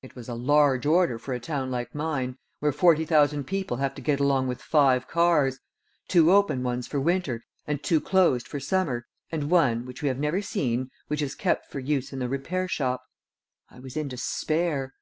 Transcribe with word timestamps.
It 0.00 0.14
was 0.14 0.30
a 0.30 0.34
large 0.34 0.86
order 0.86 1.18
for 1.18 1.34
a 1.34 1.38
town 1.38 1.70
like 1.70 1.94
mine, 1.94 2.38
where 2.60 2.72
forty 2.72 3.04
thousand 3.04 3.44
people 3.44 3.76
have 3.76 3.94
to 3.96 4.00
get 4.00 4.18
along 4.18 4.48
with 4.48 4.62
five 4.62 5.06
cars 5.06 5.58
two 6.08 6.32
open 6.32 6.62
ones 6.62 6.86
for 6.86 6.98
winter 6.98 7.42
and 7.66 7.82
two 7.82 8.00
closed 8.00 8.48
for 8.48 8.58
summer, 8.58 9.04
and 9.30 9.50
one, 9.50 9.84
which 9.84 10.00
we 10.00 10.08
have 10.08 10.18
never 10.18 10.40
seen, 10.40 10.88
which 11.08 11.20
is 11.20 11.34
kept 11.34 11.66
for 11.70 11.78
use 11.78 12.10
in 12.10 12.20
the 12.20 12.28
repair 12.30 12.66
shop. 12.66 13.02
I 13.68 13.80
was 13.80 13.98
in 13.98 14.08
despair. 14.08 14.94